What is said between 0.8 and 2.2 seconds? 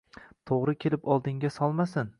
kelib oldingga solmasin.